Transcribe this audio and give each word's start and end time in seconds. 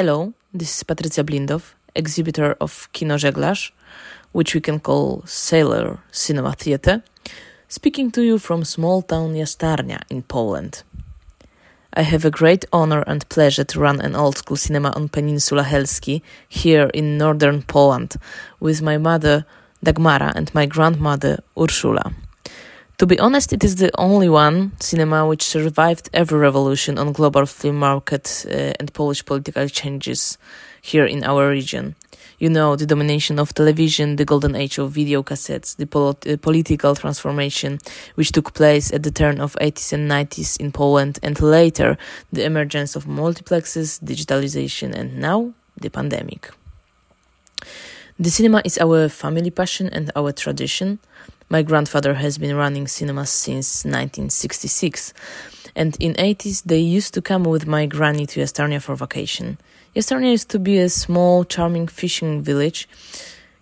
Hello, 0.00 0.32
this 0.54 0.78
is 0.78 0.84
Patrycja 0.84 1.22
Blindow, 1.22 1.60
exhibitor 1.94 2.56
of 2.58 2.88
Kino 2.92 3.18
Żeglarz, 3.18 3.70
which 4.32 4.54
we 4.54 4.60
can 4.62 4.80
call 4.80 5.22
Sailor 5.26 5.98
Cinema 6.10 6.54
Theatre, 6.54 7.02
speaking 7.68 8.10
to 8.12 8.22
you 8.22 8.38
from 8.38 8.64
small 8.64 9.02
town 9.02 9.34
Jastarnia 9.34 10.00
in 10.08 10.22
Poland. 10.22 10.84
I 11.92 12.00
have 12.00 12.24
a 12.24 12.30
great 12.30 12.64
honor 12.72 13.04
and 13.06 13.28
pleasure 13.28 13.64
to 13.64 13.78
run 13.78 14.00
an 14.00 14.16
old 14.16 14.38
school 14.38 14.56
cinema 14.56 14.90
on 14.96 15.10
Peninsula 15.10 15.64
Helski 15.64 16.22
here 16.48 16.88
in 16.94 17.18
northern 17.18 17.60
Poland 17.60 18.16
with 18.58 18.80
my 18.80 18.96
mother 18.96 19.44
Dagmara 19.84 20.32
and 20.34 20.50
my 20.54 20.64
grandmother 20.64 21.42
Urszula. 21.58 22.14
To 23.00 23.06
be 23.06 23.18
honest, 23.18 23.54
it 23.54 23.64
is 23.64 23.76
the 23.76 23.90
only 23.96 24.28
one 24.28 24.72
cinema 24.78 25.26
which 25.26 25.42
survived 25.42 26.10
every 26.12 26.38
revolution 26.38 26.98
on 26.98 27.14
global 27.14 27.46
film 27.46 27.76
market 27.76 28.44
uh, 28.46 28.74
and 28.78 28.92
Polish 28.92 29.24
political 29.24 29.66
changes 29.68 30.36
here 30.82 31.06
in 31.06 31.24
our 31.24 31.48
region. 31.48 31.96
You 32.38 32.50
know, 32.50 32.76
the 32.76 32.84
domination 32.84 33.38
of 33.38 33.54
television, 33.54 34.16
the 34.16 34.26
golden 34.26 34.54
age 34.54 34.76
of 34.76 34.90
video 34.90 35.22
cassettes, 35.22 35.76
the 35.76 35.86
pol- 35.86 36.18
uh, 36.28 36.36
political 36.42 36.94
transformation 36.94 37.78
which 38.16 38.32
took 38.32 38.52
place 38.52 38.92
at 38.92 39.02
the 39.02 39.10
turn 39.10 39.40
of 39.40 39.56
80s 39.62 39.94
and 39.94 40.10
90s 40.10 40.60
in 40.60 40.70
Poland, 40.70 41.18
and 41.22 41.40
later 41.40 41.96
the 42.30 42.44
emergence 42.44 42.96
of 42.96 43.06
multiplexes, 43.06 43.98
digitalization, 44.04 44.94
and 44.94 45.18
now 45.18 45.54
the 45.80 45.88
pandemic. 45.88 46.50
The 48.18 48.28
cinema 48.28 48.60
is 48.62 48.76
our 48.76 49.08
family 49.08 49.50
passion 49.50 49.88
and 49.88 50.12
our 50.14 50.32
tradition. 50.32 50.98
My 51.52 51.62
grandfather 51.62 52.14
has 52.14 52.38
been 52.38 52.54
running 52.54 52.86
cinemas 52.86 53.28
since 53.28 53.84
1966, 53.84 55.12
and 55.74 55.96
in 55.98 56.14
80s 56.14 56.62
they 56.62 56.78
used 56.78 57.12
to 57.14 57.20
come 57.20 57.42
with 57.42 57.66
my 57.66 57.86
granny 57.86 58.24
to 58.26 58.38
Jastarnia 58.38 58.80
for 58.80 58.94
vacation. 58.94 59.58
Jastarnia 59.96 60.30
used 60.30 60.48
to 60.50 60.60
be 60.60 60.78
a 60.78 60.88
small, 60.88 61.42
charming 61.42 61.88
fishing 61.88 62.40
village. 62.40 62.88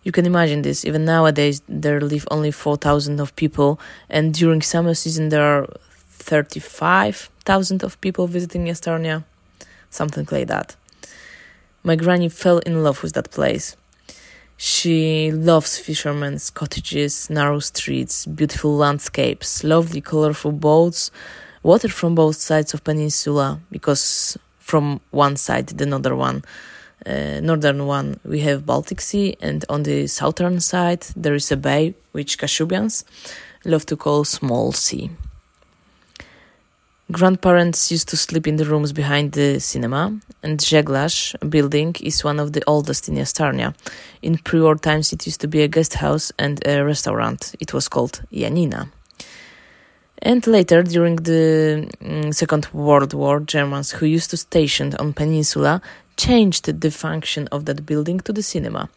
You 0.02 0.12
can 0.12 0.26
imagine 0.26 0.60
this. 0.60 0.84
Even 0.84 1.06
nowadays, 1.06 1.62
there 1.66 2.02
live 2.02 2.28
only 2.30 2.50
4,000 2.50 3.20
of 3.20 3.34
people, 3.36 3.80
and 4.10 4.34
during 4.34 4.60
summer 4.60 4.92
season 4.92 5.30
there 5.30 5.42
are 5.42 5.66
35,000 6.10 7.82
of 7.82 7.98
people 8.02 8.26
visiting 8.26 8.66
Jastarnia, 8.66 9.24
something 9.88 10.28
like 10.30 10.48
that. 10.48 10.76
My 11.82 11.96
granny 11.96 12.28
fell 12.28 12.58
in 12.58 12.82
love 12.82 13.02
with 13.02 13.14
that 13.14 13.30
place. 13.30 13.78
She 14.60 15.30
loves 15.30 15.78
fishermen's 15.78 16.50
cottages, 16.50 17.30
narrow 17.30 17.60
streets, 17.60 18.26
beautiful 18.26 18.76
landscapes, 18.76 19.62
lovely 19.62 20.00
colorful 20.00 20.50
boats, 20.50 21.12
water 21.62 21.88
from 21.88 22.16
both 22.16 22.36
sides 22.36 22.74
of 22.74 22.82
peninsula 22.82 23.60
because 23.70 24.36
from 24.58 25.00
one 25.10 25.36
side 25.36 25.68
the 25.68 25.84
another 25.84 26.14
one 26.16 26.42
uh, 27.06 27.38
northern 27.40 27.86
one 27.86 28.18
we 28.24 28.40
have 28.40 28.66
Baltic 28.66 29.00
Sea 29.00 29.36
and 29.40 29.64
on 29.68 29.84
the 29.84 30.06
southern 30.08 30.58
side 30.58 31.02
there 31.14 31.34
is 31.34 31.52
a 31.52 31.56
bay 31.56 31.94
which 32.12 32.38
Kashubians 32.38 33.04
love 33.64 33.86
to 33.86 33.96
call 33.96 34.24
small 34.24 34.72
sea. 34.72 35.10
Grandparents 37.10 37.90
used 37.90 38.10
to 38.10 38.18
sleep 38.18 38.46
in 38.46 38.56
the 38.56 38.66
rooms 38.66 38.92
behind 38.92 39.32
the 39.32 39.58
cinema, 39.60 40.12
and 40.42 40.60
Żeglarz 40.60 41.34
building 41.48 41.96
is 42.02 42.22
one 42.22 42.38
of 42.38 42.52
the 42.52 42.62
oldest 42.66 43.08
in 43.08 43.14
Jastarnia. 43.14 43.74
In 44.20 44.36
pre-war 44.36 44.76
times, 44.76 45.10
it 45.14 45.26
used 45.26 45.40
to 45.40 45.48
be 45.48 45.62
a 45.62 45.68
guest 45.68 45.94
house 45.94 46.30
and 46.38 46.60
a 46.66 46.84
restaurant. 46.84 47.54
It 47.60 47.72
was 47.72 47.88
called 47.88 48.20
Janina. 48.30 48.90
And 50.20 50.46
later, 50.46 50.82
during 50.82 51.16
the 51.16 51.88
mm, 52.02 52.34
Second 52.34 52.68
World 52.74 53.14
War, 53.14 53.40
Germans 53.40 53.92
who 53.92 54.04
used 54.04 54.28
to 54.30 54.36
station 54.36 54.94
on 54.98 55.14
peninsula 55.14 55.80
changed 56.18 56.66
the 56.66 56.90
function 56.90 57.48
of 57.50 57.64
that 57.64 57.86
building 57.86 58.20
to 58.20 58.34
the 58.34 58.42
cinema. 58.42 58.90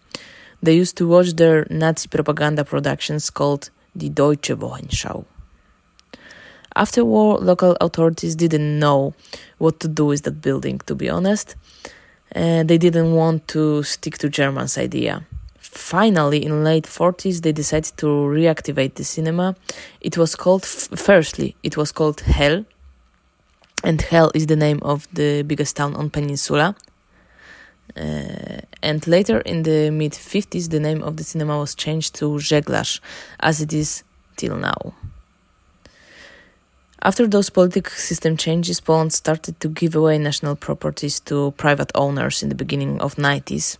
They 0.61 0.75
used 0.75 0.97
to 0.97 1.07
watch 1.07 1.31
their 1.37 1.65
Nazi 1.69 2.09
propaganda 2.09 2.65
productions 2.65 3.29
called 3.29 3.69
Die 3.95 4.09
Deutsche 4.09 4.51
Wochenschau. 4.51 5.23
After 6.75 7.03
war, 7.03 7.37
local 7.37 7.75
authorities 7.81 8.35
didn't 8.35 8.79
know 8.79 9.13
what 9.57 9.79
to 9.81 9.87
do 9.87 10.05
with 10.05 10.23
that 10.23 10.41
building, 10.41 10.79
to 10.85 10.95
be 10.95 11.09
honest. 11.09 11.55
Uh, 12.33 12.63
they 12.63 12.77
didn't 12.77 13.13
want 13.13 13.47
to 13.49 13.83
stick 13.83 14.17
to 14.19 14.29
Germans' 14.29 14.77
idea. 14.77 15.25
Finally, 15.59 16.45
in 16.45 16.63
late 16.63 16.85
40s, 16.85 17.41
they 17.41 17.51
decided 17.51 17.95
to 17.97 18.07
reactivate 18.07 18.95
the 18.95 19.03
cinema. 19.03 19.55
It 19.99 20.17
was 20.17 20.35
called, 20.35 20.65
firstly, 20.65 21.55
it 21.63 21.75
was 21.77 21.91
called 21.91 22.21
Hell, 22.21 22.65
and 23.83 24.01
Hell 24.01 24.31
is 24.33 24.47
the 24.47 24.55
name 24.55 24.79
of 24.81 25.07
the 25.13 25.43
biggest 25.43 25.75
town 25.75 25.95
on 25.95 26.09
Peninsula. 26.09 26.75
Uh, 27.95 28.61
and 28.81 29.05
later, 29.07 29.39
in 29.41 29.63
the 29.63 29.89
mid 29.91 30.13
50s, 30.13 30.69
the 30.69 30.79
name 30.79 31.03
of 31.03 31.17
the 31.17 31.23
cinema 31.23 31.57
was 31.57 31.75
changed 31.75 32.15
to 32.15 32.37
Żeglarz, 32.39 33.01
as 33.41 33.61
it 33.61 33.73
is 33.73 34.03
till 34.37 34.55
now. 34.55 34.93
After 37.03 37.27
those 37.27 37.49
political 37.49 37.95
system 37.95 38.37
changes, 38.37 38.79
Poland 38.79 39.11
started 39.11 39.59
to 39.59 39.67
give 39.67 39.95
away 39.95 40.19
national 40.19 40.55
properties 40.55 41.19
to 41.21 41.51
private 41.57 41.91
owners 41.95 42.43
in 42.43 42.49
the 42.49 42.55
beginning 42.55 43.01
of 43.01 43.15
90s. 43.15 43.77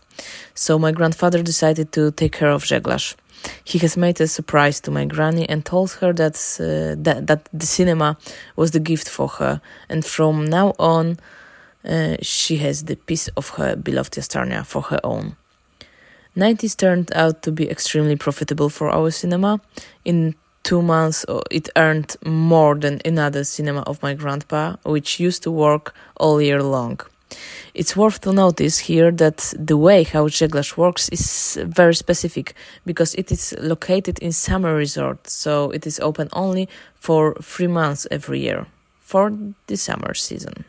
So 0.55 0.79
my 0.79 0.91
grandfather 0.91 1.43
decided 1.43 1.91
to 1.91 2.11
take 2.11 2.31
care 2.31 2.49
of 2.49 2.63
Żeglarz. 2.63 3.15
He 3.63 3.79
has 3.79 3.95
made 3.95 4.19
a 4.21 4.27
surprise 4.27 4.79
to 4.81 4.91
my 4.91 5.05
granny 5.05 5.47
and 5.49 5.63
told 5.63 5.91
her 6.01 6.13
that, 6.13 6.35
uh, 6.59 6.95
that, 7.03 7.27
that 7.27 7.49
the 7.53 7.65
cinema 7.65 8.17
was 8.55 8.71
the 8.71 8.79
gift 8.79 9.09
for 9.09 9.27
her, 9.27 9.61
and 9.89 10.05
from 10.05 10.45
now 10.45 10.73
on, 10.79 11.17
uh, 11.87 12.17
she 12.21 12.57
has 12.57 12.83
the 12.83 12.95
piece 12.95 13.27
of 13.29 13.49
her 13.49 13.75
beloved 13.75 14.13
Jastarnia 14.13 14.65
for 14.65 14.81
her 14.83 14.99
own. 15.03 15.35
90s 16.37 16.77
turned 16.77 17.11
out 17.13 17.41
to 17.41 17.51
be 17.51 17.69
extremely 17.69 18.15
profitable 18.15 18.69
for 18.69 18.89
our 18.89 19.11
cinema. 19.11 19.59
In 20.05 20.35
two 20.63 20.81
months 20.81 21.25
uh, 21.27 21.41
it 21.49 21.69
earned 21.75 22.15
more 22.25 22.75
than 22.75 23.01
another 23.05 23.43
cinema 23.43 23.81
of 23.81 24.01
my 24.01 24.13
grandpa, 24.13 24.75
which 24.83 25.19
used 25.19 25.43
to 25.43 25.51
work 25.51 25.93
all 26.17 26.41
year 26.41 26.61
long. 26.63 26.99
It's 27.73 27.95
worth 27.95 28.19
to 28.21 28.33
notice 28.33 28.79
here 28.79 29.11
that 29.11 29.53
the 29.57 29.77
way 29.77 30.03
how 30.03 30.27
Żeglarz 30.27 30.75
works 30.75 31.07
is 31.09 31.57
very 31.63 31.95
specific 31.95 32.53
because 32.85 33.15
it 33.15 33.31
is 33.31 33.55
located 33.59 34.19
in 34.19 34.31
summer 34.33 34.75
resort, 34.75 35.29
so 35.29 35.71
it 35.71 35.87
is 35.87 35.99
open 35.99 36.27
only 36.33 36.67
for 36.95 37.35
three 37.41 37.67
months 37.67 38.07
every 38.11 38.41
year 38.41 38.65
for 38.99 39.31
the 39.67 39.77
summer 39.77 40.13
season. 40.13 40.65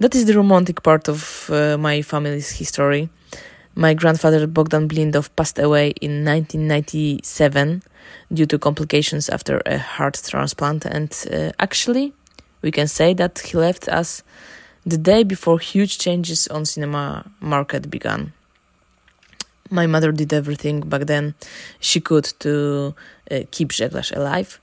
That 0.00 0.14
is 0.14 0.26
the 0.26 0.34
romantic 0.34 0.82
part 0.82 1.08
of 1.08 1.48
uh, 1.50 1.78
my 1.78 2.02
family's 2.02 2.50
history. 2.50 3.08
My 3.76 3.92
grandfather 3.92 4.46
Bogdan 4.46 4.86
Blindow 4.86 5.22
passed 5.34 5.58
away 5.58 5.90
in 6.00 6.24
1997 6.24 7.82
due 8.32 8.46
to 8.46 8.58
complications 8.58 9.28
after 9.28 9.60
a 9.66 9.78
heart 9.78 10.22
transplant, 10.24 10.84
and 10.84 11.12
uh, 11.32 11.50
actually, 11.58 12.12
we 12.62 12.70
can 12.70 12.86
say 12.86 13.14
that 13.14 13.40
he 13.40 13.58
left 13.58 13.88
us 13.88 14.22
the 14.86 14.96
day 14.96 15.24
before 15.24 15.58
huge 15.58 15.98
changes 15.98 16.46
on 16.48 16.64
cinema 16.64 17.24
market 17.40 17.90
began. 17.90 18.32
My 19.70 19.86
mother 19.86 20.12
did 20.12 20.32
everything 20.32 20.80
back 20.80 21.06
then 21.06 21.34
she 21.80 22.00
could 22.00 22.32
to 22.40 22.94
uh, 23.30 23.40
keep 23.50 23.70
Żeglarz 23.70 24.12
alive. 24.12 24.60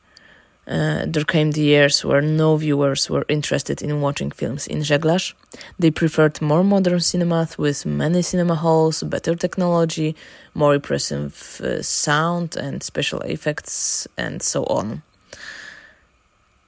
Uh, 0.68 1.06
there 1.08 1.24
came 1.24 1.52
the 1.52 1.62
years 1.62 2.06
where 2.06 2.22
no 2.22 2.56
viewers 2.56 3.10
were 3.10 3.26
interested 3.28 3.82
in 3.82 4.00
watching 4.00 4.30
films 4.30 4.68
in 4.68 4.80
Żeglarz. 4.82 5.34
They 5.80 5.90
preferred 5.92 6.42
more 6.42 6.64
modern 6.64 7.00
cinemas 7.00 7.58
with 7.58 7.86
many 7.86 8.22
cinema 8.22 8.56
halls, 8.56 9.02
better 9.04 9.36
technology, 9.36 10.16
more 10.54 10.76
impressive 10.76 11.60
uh, 11.64 11.82
sound 11.82 12.56
and 12.56 12.84
special 12.84 13.22
effects, 13.22 14.08
and 14.18 14.42
so 14.44 14.64
on. 14.66 15.02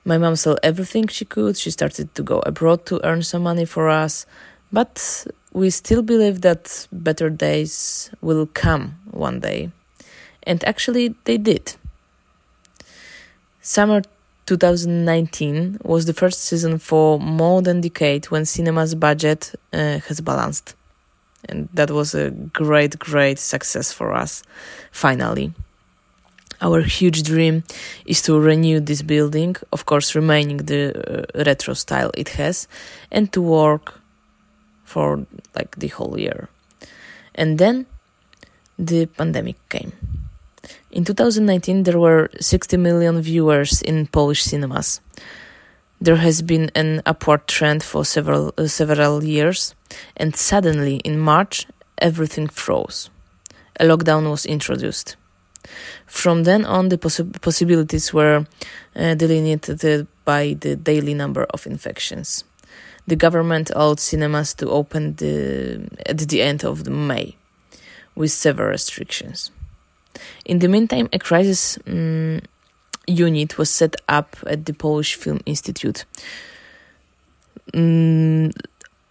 My 0.05 0.17
mom 0.17 0.35
sold 0.35 0.59
everything 0.63 1.07
she 1.07 1.23
could. 1.23 1.55
She 1.55 1.71
started 1.71 2.13
to 2.15 2.23
go 2.23 2.39
abroad 2.39 2.85
to 2.87 2.99
earn 3.05 3.21
some 3.21 3.43
money 3.43 3.65
for 3.65 3.89
us, 3.89 4.25
but 4.71 5.25
we 5.53 5.69
still 5.69 6.01
believe 6.01 6.41
that 6.41 6.87
better 6.91 7.29
days 7.29 8.09
will 8.21 8.47
come 8.47 8.95
one 9.11 9.39
day. 9.39 9.71
And 10.45 10.63
actually, 10.65 11.15
they 11.23 11.37
did. 11.37 11.75
Summer 13.65 14.01
2019 14.45 15.77
was 15.85 16.05
the 16.05 16.13
first 16.13 16.41
season 16.41 16.77
for 16.79 17.17
more 17.17 17.61
than 17.61 17.77
a 17.77 17.81
decade 17.83 18.25
when 18.25 18.43
cinema's 18.43 18.93
budget 18.93 19.55
uh, 19.71 19.99
has 19.99 20.19
balanced. 20.19 20.75
And 21.47 21.69
that 21.73 21.89
was 21.89 22.13
a 22.13 22.31
great, 22.31 22.99
great 22.99 23.39
success 23.39 23.93
for 23.93 24.11
us, 24.11 24.43
finally. 24.91 25.53
Our 26.59 26.81
huge 26.81 27.23
dream 27.23 27.63
is 28.05 28.21
to 28.23 28.37
renew 28.37 28.81
this 28.81 29.01
building, 29.01 29.55
of 29.71 29.85
course, 29.85 30.13
remaining 30.13 30.57
the 30.57 31.25
uh, 31.39 31.43
retro 31.45 31.73
style 31.73 32.11
it 32.17 32.29
has, 32.29 32.67
and 33.11 33.31
to 33.31 33.41
work 33.41 34.01
for 34.83 35.25
like 35.55 35.77
the 35.77 35.87
whole 35.87 36.19
year. 36.19 36.49
And 37.33 37.57
then 37.59 37.85
the 38.77 39.05
pandemic 39.05 39.55
came. 39.69 39.93
In 40.93 41.05
2019, 41.05 41.83
there 41.83 41.97
were 41.97 42.29
60 42.39 42.77
million 42.77 43.19
viewers 43.19 43.81
in 43.81 44.05
Polish 44.05 44.43
cinemas. 44.43 45.01
There 45.99 46.17
has 46.17 46.43
been 46.43 46.69
an 46.75 47.01
upward 47.03 47.47
trend 47.47 47.81
for 47.81 48.05
several 48.05 48.53
uh, 48.59 48.67
several 48.67 49.23
years, 49.23 49.73
and 50.15 50.35
suddenly 50.35 50.97
in 50.97 51.17
March 51.17 51.65
everything 51.97 52.47
froze. 52.47 53.09
A 53.79 53.85
lockdown 53.85 54.29
was 54.29 54.45
introduced. 54.45 55.15
From 56.05 56.43
then 56.43 56.63
on, 56.63 56.89
the 56.89 56.99
possi- 56.99 57.41
possibilities 57.41 58.13
were 58.13 58.45
uh, 58.95 59.15
delineated 59.15 60.05
by 60.25 60.55
the 60.59 60.75
daily 60.75 61.15
number 61.15 61.45
of 61.45 61.65
infections. 61.65 62.43
The 63.07 63.15
government 63.15 63.71
allowed 63.71 63.99
cinemas 63.99 64.53
to 64.55 64.69
open 64.69 65.15
the, 65.15 65.89
at 66.05 66.19
the 66.19 66.43
end 66.43 66.63
of 66.63 66.87
May, 66.87 67.35
with 68.13 68.31
several 68.31 68.69
restrictions. 68.69 69.49
In 70.45 70.59
the 70.59 70.67
meantime, 70.67 71.09
a 71.13 71.19
crisis 71.19 71.77
um, 71.87 72.41
unit 73.07 73.57
was 73.57 73.69
set 73.69 73.95
up 74.07 74.35
at 74.47 74.65
the 74.65 74.73
Polish 74.73 75.15
Film 75.15 75.39
Institute. 75.45 76.05
Um, 77.73 78.51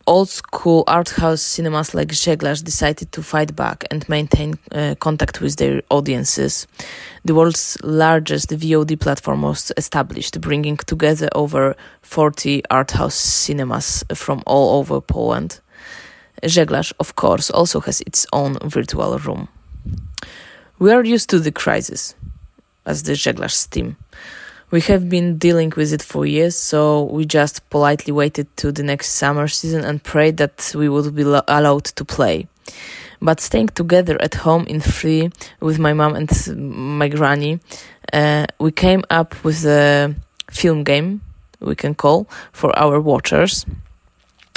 old 0.06 0.28
school 0.28 0.84
art 0.86 1.10
house 1.10 1.42
cinemas 1.42 1.94
like 1.94 2.12
Żeglarz 2.12 2.62
decided 2.62 3.12
to 3.12 3.22
fight 3.22 3.54
back 3.54 3.84
and 3.90 4.08
maintain 4.08 4.54
uh, 4.72 4.94
contact 4.98 5.40
with 5.40 5.56
their 5.56 5.82
audiences. 5.90 6.66
The 7.24 7.34
world's 7.34 7.78
largest 7.82 8.50
VOD 8.50 8.98
platform 8.98 9.42
was 9.42 9.72
established, 9.76 10.40
bringing 10.40 10.76
together 10.76 11.28
over 11.34 11.76
40 12.02 12.62
art 12.70 12.92
house 12.92 13.14
cinemas 13.14 14.04
from 14.14 14.42
all 14.46 14.78
over 14.78 15.00
Poland. 15.00 15.60
Żeglarz, 16.42 16.92
of 16.98 17.14
course, 17.14 17.50
also 17.50 17.80
has 17.80 18.00
its 18.00 18.26
own 18.32 18.58
virtual 18.64 19.18
room. 19.18 19.48
We 20.78 20.92
are 20.92 21.04
used 21.04 21.30
to 21.30 21.38
the 21.38 21.52
crisis 21.52 22.14
as 22.84 23.02
the 23.02 23.12
Żeglarz 23.12 23.68
team. 23.70 23.96
We 24.70 24.80
have 24.82 25.08
been 25.08 25.36
dealing 25.36 25.72
with 25.76 25.92
it 25.92 26.02
for 26.02 26.24
years, 26.24 26.56
so 26.56 27.02
we 27.04 27.26
just 27.26 27.68
politely 27.68 28.12
waited 28.12 28.46
to 28.56 28.72
the 28.72 28.82
next 28.82 29.10
summer 29.10 29.46
season 29.46 29.84
and 29.84 30.02
prayed 30.02 30.38
that 30.38 30.72
we 30.74 30.88
would 30.88 31.14
be 31.14 31.24
lo- 31.24 31.42
allowed 31.46 31.84
to 31.84 32.04
play. 32.04 32.46
But 33.20 33.40
staying 33.40 33.68
together 33.68 34.16
at 34.20 34.34
home 34.34 34.64
in 34.66 34.80
free 34.80 35.30
with 35.60 35.78
my 35.78 35.92
mom 35.92 36.16
and 36.16 36.30
my 36.98 37.08
granny, 37.08 37.60
uh, 38.12 38.46
we 38.58 38.72
came 38.72 39.04
up 39.10 39.44
with 39.44 39.64
a 39.66 40.14
film 40.50 40.84
game 40.84 41.20
we 41.60 41.74
can 41.74 41.94
call 41.94 42.28
for 42.52 42.76
our 42.78 43.00
watchers, 43.00 43.64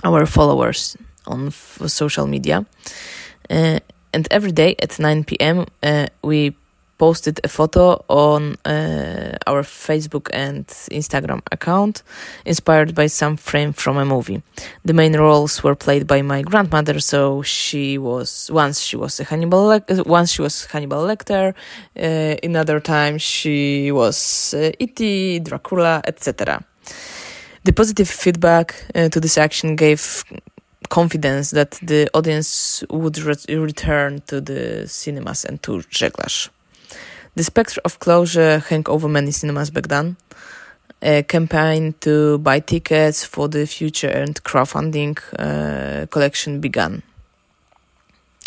our 0.04 0.26
followers 0.26 0.98
on 1.28 1.52
social 1.52 2.28
media. 2.28 2.66
Uh, 3.50 3.80
and 4.16 4.28
every 4.32 4.54
day 4.54 4.76
at 4.82 4.98
9 4.98 5.26
p.m., 5.26 5.66
uh, 5.84 6.08
we 6.24 6.56
posted 6.98 7.42
a 7.44 7.50
photo 7.50 8.02
on 8.08 8.56
uh, 8.64 9.36
our 9.46 9.64
Facebook 9.64 10.30
and 10.32 10.66
Instagram 10.90 11.42
account, 11.52 12.02
inspired 12.46 12.96
by 12.96 13.08
some 13.08 13.36
frame 13.36 13.74
from 13.74 13.98
a 13.98 14.06
movie. 14.06 14.42
The 14.86 14.94
main 14.94 15.18
roles 15.18 15.62
were 15.62 15.76
played 15.76 16.08
by 16.08 16.22
my 16.22 16.42
grandmother, 16.44 17.02
so 17.02 17.42
she 17.42 17.98
was 17.98 18.50
once 18.50 18.80
she 18.80 18.96
was 18.96 19.20
a 19.20 19.26
Hannibal, 19.26 19.66
Le- 19.66 20.04
once 20.06 20.32
she 20.32 20.42
was 20.42 20.66
Hannibal 20.68 21.04
Lecter, 21.04 21.54
uh, 22.00 22.38
another 22.42 22.80
time 22.80 23.18
she 23.18 23.92
was 23.92 24.54
uh, 24.54 24.72
E.T., 24.80 25.40
Dracula, 25.40 26.02
etc. 26.08 26.64
The 27.66 27.74
positive 27.74 28.08
feedback 28.08 28.76
uh, 28.96 29.10
to 29.10 29.20
this 29.20 29.38
action 29.38 29.76
gave 29.76 30.24
confidence 30.90 31.52
that 31.52 31.72
the 31.82 32.10
audience 32.14 32.84
would 32.90 33.18
re- 33.20 33.56
return 33.56 34.22
to 34.28 34.42
the 34.42 34.88
cinemas 34.88 35.46
and 35.46 35.62
to 35.64 35.82
Żeglarz. 35.90 36.50
The 37.36 37.44
specter 37.44 37.82
of 37.84 38.00
closure 38.00 38.60
hung 38.60 38.88
over 38.88 39.10
many 39.10 39.32
cinemas 39.32 39.70
back 39.70 39.88
then. 39.88 40.16
A 41.02 41.24
campaign 41.24 41.94
to 42.00 42.38
buy 42.38 42.62
tickets 42.62 43.26
for 43.26 43.50
the 43.50 43.68
future 43.68 44.08
and 44.08 44.42
crowdfunding 44.44 45.20
uh, 45.38 46.06
collection 46.08 46.62
began. 46.62 47.04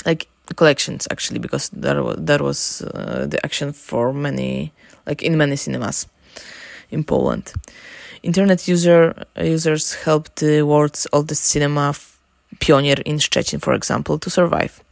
Like 0.07 0.27
collections, 0.57 1.07
actually, 1.11 1.39
because 1.39 1.69
there 1.69 2.03
was, 2.03 2.17
there 2.19 2.43
was 2.43 2.83
uh, 2.83 3.27
the 3.29 3.45
action 3.45 3.73
for 3.73 4.13
many, 4.13 4.73
like 5.07 5.23
in 5.23 5.37
many 5.37 5.57
cinemas 5.57 6.07
in 6.91 7.05
Poland. 7.05 7.53
Internet 8.23 8.67
user 8.67 9.15
users 9.37 9.95
helped 9.95 10.37
the 10.37 10.63
world's 10.63 11.07
oldest 11.13 11.45
cinema, 11.45 11.95
Pionier 12.59 13.01
in 13.05 13.19
Szczecin, 13.19 13.61
for 13.61 13.75
example, 13.75 14.19
to 14.19 14.31
survive. 14.31 14.83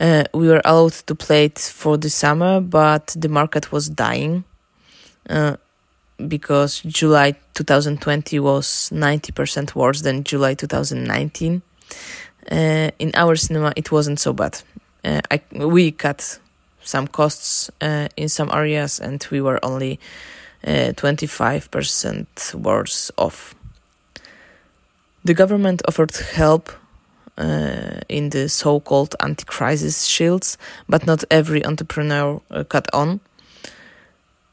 Uh, 0.00 0.24
we 0.34 0.48
were 0.48 0.60
allowed 0.64 0.92
to 1.06 1.14
play 1.14 1.44
it 1.44 1.58
for 1.58 1.96
the 1.96 2.10
summer, 2.10 2.60
but 2.60 3.14
the 3.16 3.28
market 3.28 3.70
was 3.70 3.88
dying 3.88 4.44
uh, 5.30 5.56
because 6.26 6.80
July 6.80 7.34
2020 7.54 8.40
was 8.40 8.90
90% 8.92 9.74
worse 9.74 10.02
than 10.02 10.24
July 10.24 10.54
2019. 10.54 11.62
Uh, 12.50 12.90
in 12.98 13.10
our 13.14 13.36
cinema, 13.36 13.72
it 13.76 13.92
wasn't 13.92 14.18
so 14.18 14.32
bad. 14.32 14.60
Uh, 15.04 15.20
I, 15.30 15.40
we 15.52 15.92
cut 15.92 16.38
some 16.82 17.06
costs 17.06 17.70
uh, 17.80 18.08
in 18.16 18.28
some 18.28 18.50
areas, 18.52 19.00
and 19.00 19.26
we 19.30 19.40
were 19.40 19.64
only 19.64 20.00
25% 20.64 22.54
uh, 22.54 22.58
worse 22.58 23.10
off. 23.16 23.54
The 25.24 25.34
government 25.34 25.82
offered 25.88 26.14
help 26.16 26.70
uh, 27.38 28.00
in 28.08 28.30
the 28.30 28.48
so-called 28.48 29.16
anti-crisis 29.20 30.04
shields, 30.04 30.58
but 30.88 31.06
not 31.06 31.24
every 31.30 31.64
entrepreneur 31.64 32.42
uh, 32.50 32.64
cut 32.64 32.88
on. 32.92 33.20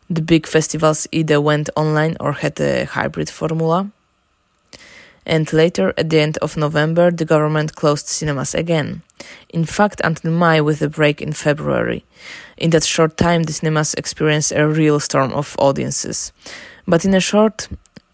The 0.09 0.21
big 0.21 0.47
festivals 0.47 1.07
either 1.11 1.39
went 1.41 1.69
online 1.75 2.15
or 2.19 2.33
had 2.33 2.59
a 2.61 2.85
hybrid 2.85 3.29
formula. 3.29 3.91
And 5.25 5.51
later, 5.53 5.93
at 5.97 6.09
the 6.09 6.19
end 6.19 6.37
of 6.39 6.57
November, 6.57 7.11
the 7.11 7.25
government 7.25 7.75
closed 7.75 8.07
cinemas 8.07 8.55
again. 8.55 9.03
In 9.49 9.65
fact, 9.65 10.01
until 10.03 10.31
May, 10.31 10.61
with 10.61 10.81
a 10.81 10.89
break 10.89 11.21
in 11.21 11.33
February. 11.33 12.03
In 12.57 12.71
that 12.71 12.83
short 12.83 13.17
time, 13.17 13.43
the 13.43 13.53
cinemas 13.53 13.93
experienced 13.93 14.51
a 14.53 14.67
real 14.67 14.99
storm 14.99 15.31
of 15.33 15.55
audiences. 15.59 16.33
But 16.87 17.05
in 17.05 17.13
a 17.13 17.19
short 17.19 17.69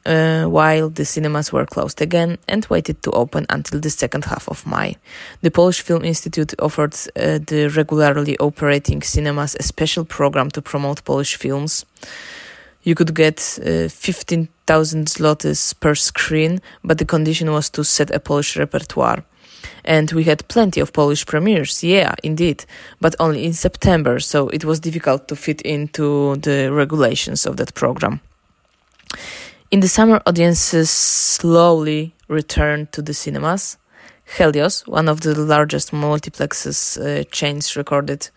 uh, 0.08 0.46
while 0.46 0.90
the 0.90 1.06
cinemas 1.06 1.52
were 1.52 1.66
closed 1.66 2.02
again 2.02 2.38
and 2.48 2.66
waited 2.70 3.04
to 3.04 3.12
open 3.12 3.46
until 3.50 3.80
the 3.80 3.90
second 3.90 4.26
half 4.26 4.48
of 4.48 4.66
May. 4.66 4.96
The 5.42 5.52
Polish 5.52 5.82
Film 5.82 6.04
Institute 6.06 6.54
offered 6.60 6.94
uh, 6.94 7.40
the 7.46 7.72
regularly 7.76 8.38
operating 8.40 9.02
cinemas 9.02 9.56
a 9.60 9.64
special 9.64 10.06
program 10.06 10.50
to 10.52 10.62
promote 10.62 11.04
Polish 11.04 11.36
films. 11.36 11.86
You 12.84 12.96
could 12.96 13.14
get 13.14 13.60
uh, 13.62 13.90
15,000 13.90 15.08
zlotys 15.08 15.78
per 15.78 15.94
screen, 15.94 16.62
but 16.84 16.98
the 16.98 17.06
condition 17.06 17.52
was 17.52 17.70
to 17.72 17.84
set 17.84 18.10
a 18.12 18.20
Polish 18.20 18.56
repertoire. 18.56 19.24
And 19.84 20.12
we 20.12 20.24
had 20.24 20.48
plenty 20.48 20.80
of 20.80 20.94
Polish 20.94 21.26
premieres, 21.26 21.84
yeah, 21.84 22.16
indeed, 22.24 22.66
but 23.02 23.16
only 23.20 23.46
in 23.46 23.54
September, 23.54 24.20
so 24.20 24.48
it 24.50 24.64
was 24.64 24.80
difficult 24.80 25.28
to 25.28 25.36
fit 25.36 25.62
into 25.62 26.38
the 26.38 26.72
regulations 26.72 27.46
of 27.46 27.58
that 27.58 27.74
program. 27.74 28.22
In 29.78 29.82
the 29.82 29.88
summer, 29.88 30.20
audiences 30.26 30.90
slowly 30.90 32.16
returned 32.28 32.92
to 32.94 33.04
the 33.04 33.14
cinemas. 33.14 33.78
Helios, 34.26 34.82
one 34.88 35.08
of 35.08 35.22
the 35.22 35.40
largest 35.40 35.92
multiplexes 35.92 36.98
uh, 36.98 37.24
chains, 37.26 37.76
recorded 37.78 38.28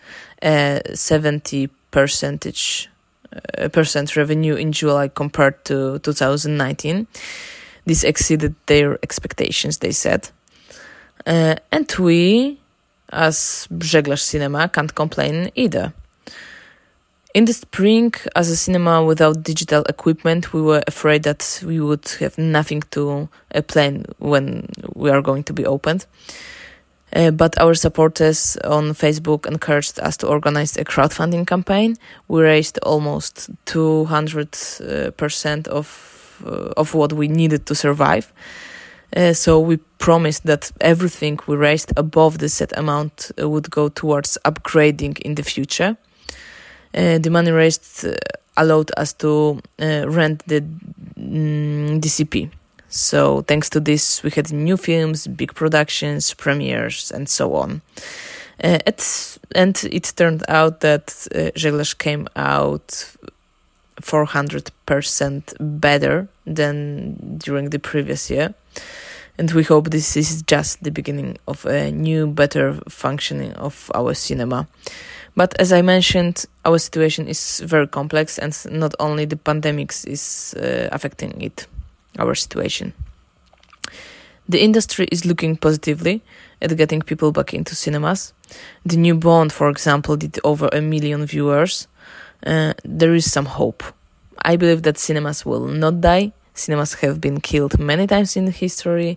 a 0.43 0.83
70 0.93 1.71
percentage 1.91 2.91
uh, 3.33 3.71
percent 3.71 4.17
revenue 4.17 4.55
in 4.55 4.73
July 4.73 5.09
compared 5.09 5.65
to 5.65 5.99
2019. 6.01 7.07
This 7.87 8.05
exceeded 8.05 8.55
their 8.67 8.99
expectations, 9.03 9.79
they 9.79 9.93
said. 9.93 10.29
Uh, 11.27 11.55
and 11.73 11.91
we, 11.99 12.61
as 13.15 13.67
Żeglarz 13.79 14.25
Cinema, 14.25 14.69
can't 14.69 14.95
complain 14.95 15.51
either. 15.55 15.95
In 17.33 17.45
the 17.45 17.53
spring, 17.53 18.13
as 18.35 18.51
a 18.51 18.57
cinema 18.57 19.05
without 19.05 19.45
digital 19.45 19.85
equipment, 19.85 20.53
we 20.53 20.61
were 20.61 20.83
afraid 20.89 21.23
that 21.23 21.63
we 21.65 21.79
would 21.79 22.09
have 22.19 22.37
nothing 22.37 22.83
to 22.91 23.29
uh, 23.55 23.63
plan 23.63 24.05
when 24.19 24.69
we 24.97 25.11
are 25.11 25.23
going 25.23 25.45
to 25.45 25.53
be 25.53 25.65
opened. 25.65 26.07
Uh, 27.15 27.31
but 27.31 27.57
our 27.61 27.75
supporters 27.75 28.57
on 28.65 28.95
Facebook 28.95 29.47
encouraged 29.47 30.01
us 30.01 30.17
to 30.17 30.27
organize 30.27 30.77
a 30.77 30.85
crowdfunding 30.85 31.47
campaign. 31.47 31.97
We 32.27 32.43
raised 32.43 32.81
almost 32.83 33.49
200% 33.67 35.69
uh, 35.69 35.71
of, 35.71 36.43
uh, 36.45 36.73
of 36.77 36.95
what 36.95 37.13
we 37.13 37.29
needed 37.29 37.65
to 37.67 37.77
survive. 37.77 38.33
Uh, 39.17 39.35
so 39.35 39.61
we 39.61 39.77
promised 39.99 40.47
that 40.47 40.73
everything 40.81 41.39
we 41.47 41.55
raised 41.55 41.93
above 41.97 42.39
the 42.39 42.49
set 42.49 42.77
amount 42.77 43.31
uh, 43.41 43.49
would 43.49 43.71
go 43.71 43.89
towards 43.89 44.37
upgrading 44.45 45.21
in 45.21 45.37
the 45.37 45.45
future. 45.45 45.97
Uh, 46.95 47.19
the 47.19 47.31
money 47.31 47.51
raised 47.51 48.05
uh, 48.05 48.15
allowed 48.57 48.91
us 48.97 49.13
to 49.15 49.61
uh, 49.81 50.09
rent 50.09 50.43
the 50.47 50.61
mm, 51.19 52.01
DCP. 52.01 52.51
So 52.89 53.43
thanks 53.43 53.71
to 53.71 53.81
this, 53.81 54.23
we 54.23 54.31
had 54.31 54.53
new 54.53 54.77
films, 54.77 55.29
big 55.29 55.55
productions, 55.55 56.35
premieres, 56.35 57.13
and 57.13 57.29
so 57.29 57.55
on. 57.55 57.83
Uh, 58.63 58.79
and 59.55 59.89
it 59.91 60.13
turned 60.17 60.43
out 60.49 60.81
that 60.81 61.27
uh, 61.35 61.51
came 61.99 62.29
out 62.35 63.17
400% 64.01 65.81
better 65.81 66.29
than 66.47 67.39
during 67.39 67.71
the 67.71 67.79
previous 67.79 68.29
year. 68.31 68.55
And 69.39 69.51
we 69.53 69.63
hope 69.63 69.91
this 69.91 70.17
is 70.17 70.43
just 70.43 70.83
the 70.83 70.91
beginning 70.91 71.39
of 71.47 71.65
a 71.65 71.91
new, 71.91 72.27
better 72.27 72.75
functioning 72.89 73.53
of 73.55 73.91
our 73.95 74.15
cinema. 74.15 74.67
But 75.41 75.59
as 75.59 75.73
I 75.73 75.81
mentioned, 75.81 76.45
our 76.67 76.77
situation 76.79 77.27
is 77.27 77.63
very 77.65 77.87
complex, 77.87 78.39
and 78.39 78.55
not 78.71 78.95
only 79.01 79.25
the 79.25 79.39
pandemic 79.39 79.91
is 80.07 80.55
uh, 80.55 80.91
affecting 80.93 81.41
it, 81.41 81.67
our 82.19 82.35
situation. 82.35 82.93
The 84.51 84.61
industry 84.61 85.09
is 85.11 85.25
looking 85.25 85.57
positively 85.57 86.21
at 86.61 86.77
getting 86.77 87.01
people 87.01 87.33
back 87.33 87.55
into 87.55 87.75
cinemas. 87.75 88.35
The 88.85 88.99
new 88.99 89.15
Bond, 89.15 89.51
for 89.51 89.71
example, 89.71 90.19
did 90.19 90.39
over 90.45 90.69
a 90.75 90.83
million 90.83 91.25
viewers. 91.25 91.89
Uh, 92.47 92.75
there 92.85 93.15
is 93.15 93.33
some 93.33 93.47
hope. 93.47 93.83
I 94.45 94.57
believe 94.57 94.83
that 94.83 94.99
cinemas 94.99 95.47
will 95.47 95.65
not 95.69 96.03
die. 96.03 96.33
Cinemas 96.53 96.93
have 97.01 97.19
been 97.19 97.41
killed 97.41 97.79
many 97.79 98.07
times 98.07 98.37
in 98.37 98.53
history. 98.53 99.17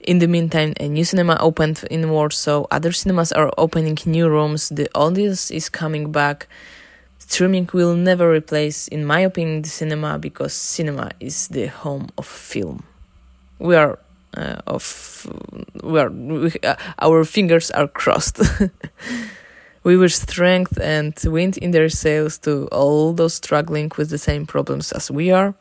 In 0.00 0.18
the 0.18 0.28
meantime, 0.28 0.72
a 0.80 0.88
new 0.88 1.04
cinema 1.04 1.36
opened 1.40 1.84
in 1.90 2.08
Warsaw. 2.08 2.66
Other 2.70 2.90
cinemas 2.90 3.32
are 3.32 3.52
opening 3.58 3.98
new 4.06 4.28
rooms. 4.30 4.70
The 4.70 4.88
audience 4.94 5.50
is 5.50 5.68
coming 5.68 6.10
back. 6.10 6.48
Streaming 7.18 7.68
will 7.74 7.94
never 7.94 8.32
replace, 8.32 8.88
in 8.88 9.04
my 9.04 9.20
opinion, 9.20 9.62
the 9.62 9.68
cinema 9.68 10.18
because 10.18 10.54
cinema 10.54 11.10
is 11.20 11.48
the 11.48 11.66
home 11.66 12.08
of 12.16 12.26
film. 12.26 12.82
We 13.58 13.76
are 13.76 13.98
uh, 14.36 14.62
of 14.66 15.26
we 15.82 16.00
are 16.00 16.10
we, 16.10 16.52
uh, 16.62 16.76
our 16.98 17.24
fingers 17.24 17.70
are 17.70 17.86
crossed. 17.86 18.40
we 19.84 19.96
wish 19.98 20.14
strength 20.16 20.78
and 20.80 21.14
wind 21.24 21.58
in 21.58 21.72
their 21.72 21.90
sails 21.90 22.38
to 22.38 22.66
all 22.68 23.12
those 23.12 23.34
struggling 23.34 23.92
with 23.98 24.08
the 24.08 24.18
same 24.18 24.46
problems 24.46 24.92
as 24.92 25.10
we 25.10 25.30
are. 25.30 25.54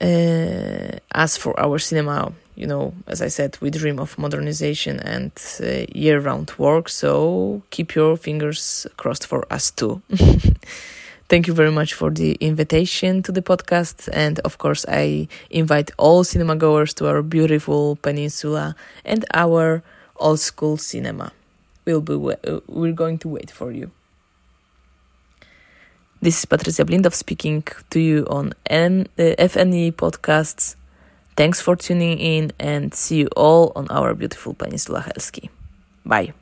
Uh, 0.00 0.98
as 1.12 1.36
for 1.36 1.58
our 1.60 1.78
cinema, 1.78 2.32
you 2.56 2.66
know, 2.66 2.94
as 3.06 3.20
I 3.20 3.28
said, 3.28 3.58
we 3.60 3.70
dream 3.70 3.98
of 3.98 4.18
modernization 4.18 5.00
and 5.00 5.32
uh, 5.60 5.86
year 5.94 6.20
round 6.20 6.52
work, 6.58 6.88
so 6.88 7.62
keep 7.70 7.94
your 7.94 8.16
fingers 8.16 8.86
crossed 8.96 9.26
for 9.26 9.46
us 9.52 9.70
too. 9.70 10.02
Thank 11.28 11.46
you 11.46 11.54
very 11.54 11.72
much 11.72 11.94
for 11.94 12.10
the 12.10 12.34
invitation 12.34 13.22
to 13.22 13.32
the 13.32 13.40
podcast. 13.42 14.10
And 14.12 14.38
of 14.40 14.58
course, 14.58 14.84
I 14.86 15.26
invite 15.50 15.90
all 15.96 16.22
cinema 16.22 16.54
goers 16.54 16.92
to 16.94 17.08
our 17.08 17.22
beautiful 17.22 17.96
peninsula 17.96 18.76
and 19.04 19.24
our 19.32 19.82
old 20.16 20.40
school 20.40 20.76
cinema. 20.76 21.32
We'll 21.86 22.02
be, 22.02 22.14
uh, 22.14 22.60
we're 22.68 22.92
going 22.92 23.18
to 23.18 23.28
wait 23.28 23.50
for 23.50 23.72
you. 23.72 23.90
This 26.20 26.38
is 26.38 26.46
Patrycja 26.46 26.86
Blindow 26.86 27.12
speaking 27.12 27.64
to 27.90 28.00
you 28.00 28.26
on 28.30 28.52
N- 28.66 29.08
uh, 29.18 29.34
FNE 29.38 29.92
podcasts. 29.92 30.76
Thanks 31.36 31.60
for 31.60 31.74
tuning 31.76 32.18
in 32.18 32.52
and 32.60 32.94
see 32.94 33.18
you 33.18 33.28
all 33.36 33.72
on 33.74 33.88
our 33.88 34.14
beautiful 34.14 34.54
Peninsula 34.54 35.00
Helski. 35.00 35.48
Bye. 36.06 36.32